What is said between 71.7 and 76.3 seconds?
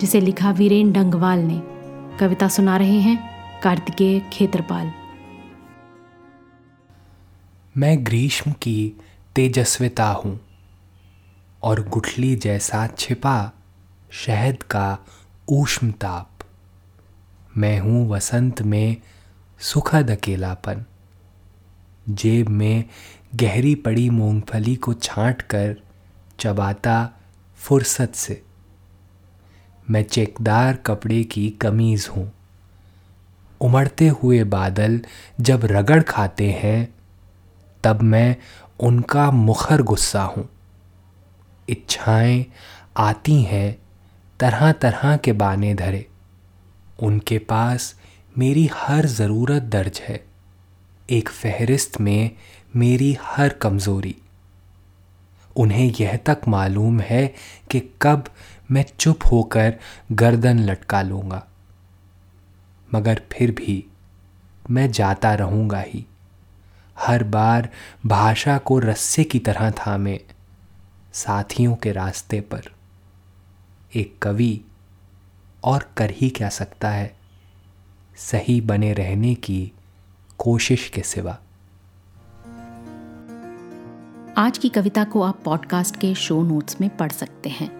के रास्ते पर। एक कवि और कर ही